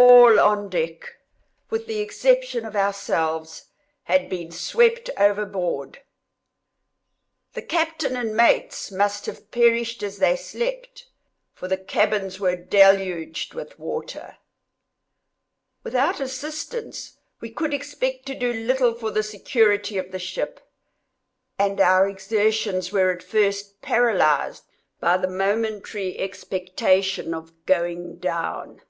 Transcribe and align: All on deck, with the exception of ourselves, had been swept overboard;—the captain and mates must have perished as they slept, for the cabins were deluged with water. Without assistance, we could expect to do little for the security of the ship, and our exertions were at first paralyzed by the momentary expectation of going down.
All 0.00 0.38
on 0.38 0.68
deck, 0.68 1.16
with 1.68 1.86
the 1.86 1.98
exception 2.00 2.64
of 2.64 2.76
ourselves, 2.76 3.70
had 4.04 4.28
been 4.28 4.52
swept 4.52 5.10
overboard;—the 5.16 6.00
captain 7.62 8.14
and 8.14 8.36
mates 8.36 8.92
must 8.92 9.26
have 9.26 9.50
perished 9.50 10.02
as 10.04 10.18
they 10.18 10.36
slept, 10.36 11.08
for 11.54 11.66
the 11.66 11.76
cabins 11.76 12.38
were 12.38 12.54
deluged 12.54 13.52
with 13.54 13.78
water. 13.80 14.36
Without 15.82 16.20
assistance, 16.20 17.16
we 17.40 17.50
could 17.50 17.74
expect 17.74 18.26
to 18.26 18.34
do 18.36 18.52
little 18.52 18.94
for 18.94 19.10
the 19.10 19.24
security 19.24 19.98
of 19.98 20.12
the 20.12 20.20
ship, 20.20 20.60
and 21.58 21.80
our 21.80 22.08
exertions 22.08 22.92
were 22.92 23.10
at 23.10 23.24
first 23.24 23.82
paralyzed 23.82 24.62
by 25.00 25.16
the 25.16 25.28
momentary 25.28 26.16
expectation 26.20 27.34
of 27.34 27.52
going 27.66 28.16
down. 28.18 28.82